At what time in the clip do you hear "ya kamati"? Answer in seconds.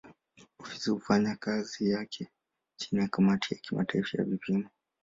3.01-3.53